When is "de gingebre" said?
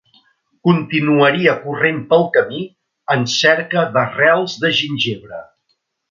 4.65-5.43